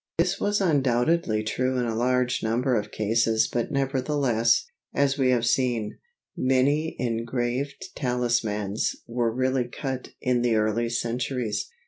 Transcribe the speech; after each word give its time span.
This 0.17 0.39
was 0.39 0.59
undoubtedly 0.61 1.43
true 1.43 1.77
in 1.77 1.85
a 1.85 1.93
large 1.93 2.41
number 2.41 2.75
of 2.75 2.89
cases 2.89 3.47
but 3.47 3.71
nevertheless, 3.71 4.65
as 4.95 5.15
we 5.15 5.29
have 5.29 5.45
seen, 5.45 5.99
many 6.35 6.95
engraved 6.97 7.89
talismans 7.93 8.95
were 9.07 9.31
really 9.31 9.65
cut 9.65 10.09
in 10.19 10.41
the 10.41 10.55
early 10.55 10.89
centuries. 10.89 11.69